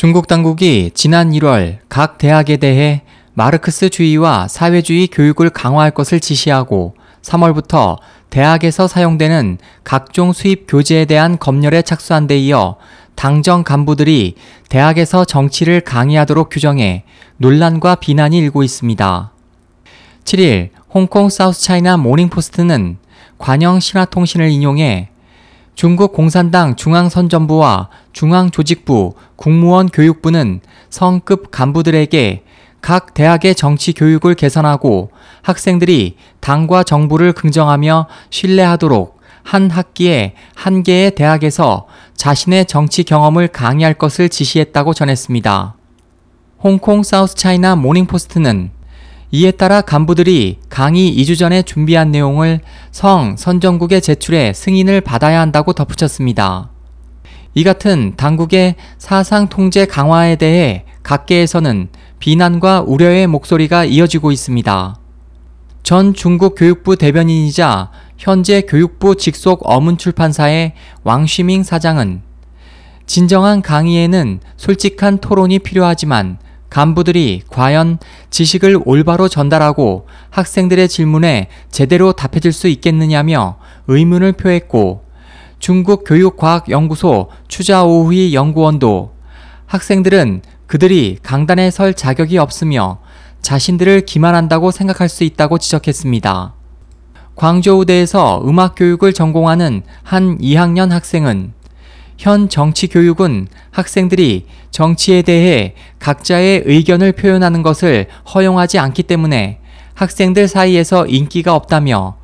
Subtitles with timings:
[0.00, 3.02] 중국 당국이 지난 1월 각 대학에 대해
[3.34, 7.98] 마르크스주의와 사회주의 교육을 강화할 것을 지시하고 3월부터
[8.30, 12.76] 대학에서 사용되는 각종 수입 교재에 대한 검열에 착수한 데 이어
[13.14, 14.36] 당정 간부들이
[14.70, 17.04] 대학에서 정치를 강의하도록 규정해
[17.36, 19.32] 논란과 비난이 일고 있습니다.
[20.24, 22.96] 7일 홍콩 사우스차이나 모닝포스트는
[23.36, 25.10] 관영 신화통신을 인용해
[25.80, 30.60] 중국 공산당 중앙선전부와 중앙조직부, 국무원 교육부는
[30.90, 32.44] 성급 간부들에게
[32.82, 41.86] 각 대학의 정치 교육을 개선하고 학생들이 당과 정부를 긍정하며 신뢰하도록 한 학기에 한 개의 대학에서
[42.14, 45.76] 자신의 정치 경험을 강의할 것을 지시했다고 전했습니다.
[46.62, 48.70] 홍콩 사우스 차이나 모닝포스트는
[49.32, 56.70] 이에 따라 간부들이 강의 2주 전에 준비한 내용을 성 선정국에 제출해 승인을 받아야 한다고 덧붙였습니다.
[57.54, 64.96] 이 같은 당국의 사상 통제 강화에 대해 각계에서는 비난과 우려의 목소리가 이어지고 있습니다.
[65.84, 72.22] 전 중국 교육부 대변인이자 현재 교육부 직속 어문출판사의 왕시밍 사장은
[73.06, 76.38] 진정한 강의에는 솔직한 토론이 필요하지만
[76.70, 77.98] 간부들이 과연
[78.30, 85.04] 지식을 올바로 전달하고 학생들의 질문에 제대로 답해줄 수 있겠느냐며 의문을 표했고
[85.58, 89.12] 중국 교육과학연구소 추자오휘 연구원도
[89.66, 93.00] 학생들은 그들이 강단에 설 자격이 없으며
[93.42, 96.54] 자신들을 기만한다고 생각할 수 있다고 지적했습니다.
[97.34, 101.52] 광저우대에서 음악 교육을 전공하는 한 2학년 학생은
[102.20, 109.58] 현 정치 교육은 학생들이 정치에 대해 각자의 의견을 표현하는 것을 허용하지 않기 때문에
[109.94, 112.18] 학생들 사이에서 인기가 없다며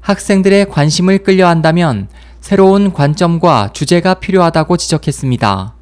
[0.00, 2.08] 학생들의 관심을 끌려 한다면
[2.40, 5.74] 새로운 관점과 주제가 필요하다고 지적했습니다.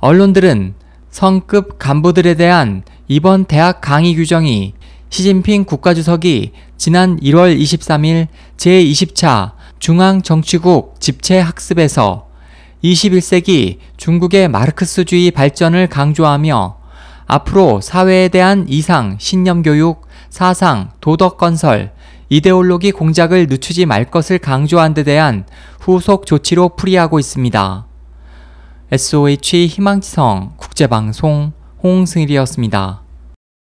[0.00, 0.74] 언론들은
[1.08, 4.74] 성급 간부들에 대한 이번 대학 강의 규정이
[5.08, 8.26] 시진핑 국가주석이 지난 1월 23일
[8.56, 12.29] 제20차 중앙정치국 집체학습에서
[12.82, 16.78] 21세기 중국의 마르크스주의 발전을 강조하며
[17.26, 21.92] 앞으로 사회에 대한 이상, 신념 교육, 사상, 도덕 건설,
[22.28, 25.44] 이데올로기 공작을 늦추지 말 것을 강조한 데 대한
[25.80, 27.86] 후속 조치로 풀이하고 있습니다.
[28.92, 31.52] SOH 희망지성 국제방송
[31.82, 33.02] 홍승일이었습니다.